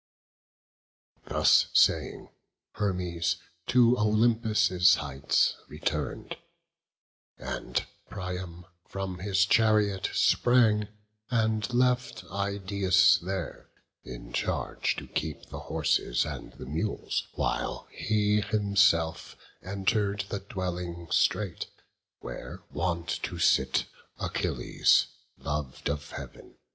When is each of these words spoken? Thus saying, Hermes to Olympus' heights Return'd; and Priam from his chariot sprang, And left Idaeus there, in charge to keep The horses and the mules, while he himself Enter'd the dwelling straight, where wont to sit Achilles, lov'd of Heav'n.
Thus 1.25 1.67
saying, 1.73 2.29
Hermes 2.73 3.35
to 3.67 3.95
Olympus' 3.99 4.95
heights 4.95 5.57
Return'd; 5.67 6.37
and 7.37 7.85
Priam 8.09 8.65
from 8.87 9.19
his 9.19 9.45
chariot 9.45 10.09
sprang, 10.11 10.87
And 11.29 11.71
left 11.71 12.23
Idaeus 12.31 13.19
there, 13.19 13.69
in 14.03 14.33
charge 14.33 14.95
to 14.95 15.05
keep 15.05 15.45
The 15.49 15.59
horses 15.59 16.25
and 16.25 16.51
the 16.53 16.65
mules, 16.65 17.27
while 17.35 17.87
he 17.91 18.41
himself 18.41 19.35
Enter'd 19.61 20.25
the 20.29 20.39
dwelling 20.39 21.11
straight, 21.11 21.67
where 22.21 22.63
wont 22.71 23.21
to 23.21 23.37
sit 23.37 23.85
Achilles, 24.17 25.05
lov'd 25.37 25.89
of 25.91 26.09
Heav'n. 26.09 26.55